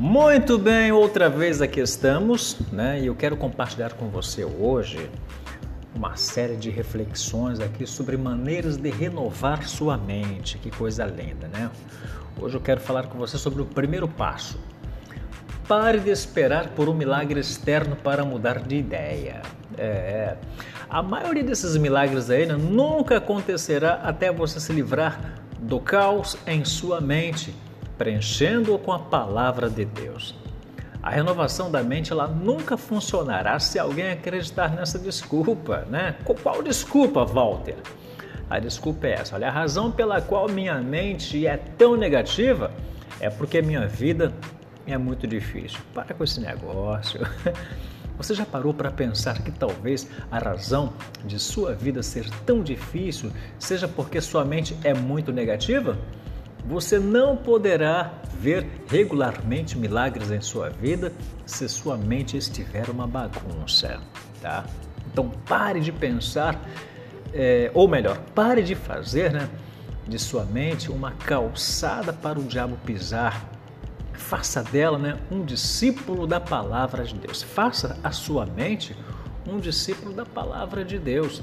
[0.00, 2.98] Muito bem, outra vez aqui estamos, né?
[3.02, 5.10] E eu quero compartilhar com você hoje
[5.94, 10.56] uma série de reflexões aqui sobre maneiras de renovar sua mente.
[10.56, 11.70] Que coisa linda, né?
[12.40, 14.58] Hoje eu quero falar com você sobre o primeiro passo.
[15.68, 19.42] Pare de esperar por um milagre externo para mudar de ideia.
[19.76, 20.34] É,
[20.88, 26.64] a maioria desses milagres aí né, nunca acontecerá até você se livrar do caos em
[26.64, 27.54] sua mente
[28.00, 30.34] preenchendo-o com a palavra de Deus.
[31.02, 36.16] A renovação da mente ela nunca funcionará se alguém acreditar nessa desculpa, né?
[36.42, 37.76] Qual desculpa, Walter?
[38.48, 42.72] A desculpa é essa: olha, a razão pela qual minha mente é tão negativa
[43.20, 44.32] é porque minha vida
[44.86, 45.78] é muito difícil.
[45.92, 47.20] Para com esse negócio.
[48.16, 53.30] Você já parou para pensar que talvez a razão de sua vida ser tão difícil
[53.58, 55.98] seja porque sua mente é muito negativa?
[56.66, 61.12] Você não poderá ver regularmente milagres em sua vida
[61.44, 64.00] se sua mente estiver uma bagunça,
[64.40, 64.64] tá?
[65.12, 66.60] Então pare de pensar,
[67.34, 69.48] é, ou melhor, pare de fazer, né,
[70.06, 73.48] de sua mente uma calçada para o diabo pisar.
[74.12, 77.42] Faça dela, né, um discípulo da palavra de Deus.
[77.42, 78.96] Faça a sua mente
[79.46, 81.42] um discípulo da palavra de Deus.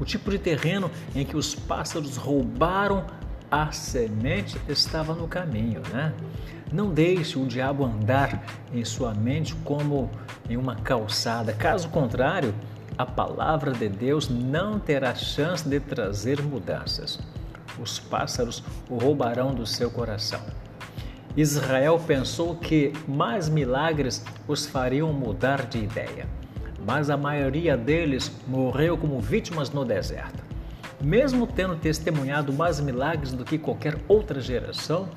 [0.00, 3.06] O tipo de terreno em que os pássaros roubaram
[3.54, 6.12] a semente estava no caminho, né?
[6.72, 10.10] Não deixe o diabo andar em sua mente como
[10.50, 11.52] em uma calçada.
[11.52, 12.52] Caso contrário,
[12.98, 17.20] a palavra de Deus não terá chance de trazer mudanças.
[17.78, 20.40] Os pássaros o roubarão do seu coração.
[21.36, 26.26] Israel pensou que mais milagres os fariam mudar de ideia,
[26.84, 30.43] mas a maioria deles morreu como vítimas no deserto
[31.04, 35.08] mesmo tendo testemunhado mais milagres do que qualquer outra geração,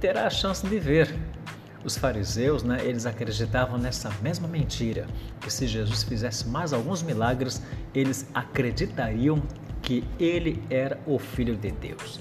[0.00, 1.14] terá a chance de ver.
[1.84, 5.06] Os fariseus, né, eles acreditavam nessa mesma mentira,
[5.40, 7.62] que se Jesus fizesse mais alguns milagres,
[7.94, 9.42] eles acreditariam
[9.82, 12.20] que ele era o Filho de Deus.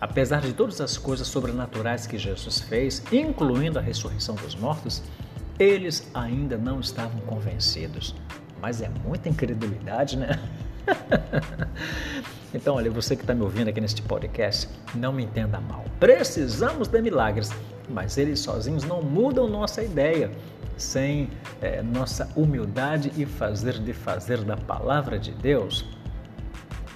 [0.00, 5.02] Apesar de todas as coisas sobrenaturais que Jesus fez, incluindo a ressurreição dos mortos,
[5.58, 8.14] eles ainda não estavam convencidos.
[8.60, 10.38] Mas é muita incredulidade, né?
[12.54, 15.84] então, olha, você que está me ouvindo aqui neste podcast, não me entenda mal.
[15.98, 17.50] Precisamos de milagres,
[17.88, 20.30] mas eles sozinhos não mudam nossa ideia.
[20.76, 21.28] Sem
[21.60, 25.84] é, nossa humildade e fazer de fazer da palavra de Deus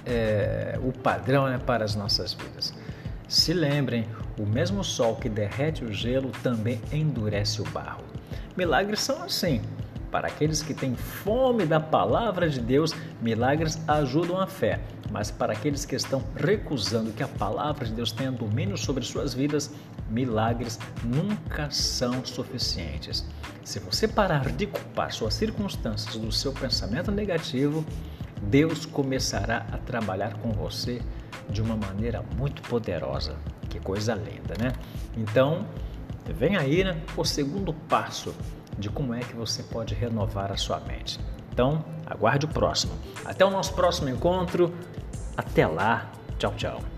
[0.07, 2.73] é, o padrão é para as nossas vidas.
[3.27, 4.07] Se lembrem,
[4.39, 8.03] o mesmo sol que derrete o gelo também endurece o barro.
[8.55, 9.61] Milagres são assim,
[10.11, 14.79] para aqueles que têm fome da palavra de Deus, milagres ajudam a fé.
[15.11, 19.33] Mas para aqueles que estão recusando que a palavra de Deus tenha domínio sobre suas
[19.33, 19.71] vidas,
[20.09, 23.25] milagres nunca são suficientes.
[23.63, 27.85] Se você parar de culpar suas circunstâncias do seu pensamento negativo,
[28.41, 31.01] Deus começará a trabalhar com você
[31.49, 33.35] de uma maneira muito poderosa.
[33.69, 34.73] Que coisa linda, né?
[35.15, 35.65] Então,
[36.33, 38.33] vem aí né, o segundo passo
[38.77, 41.19] de como é que você pode renovar a sua mente.
[41.51, 42.93] Então, aguarde o próximo.
[43.25, 44.73] Até o nosso próximo encontro.
[45.35, 46.11] Até lá.
[46.37, 46.96] Tchau, tchau.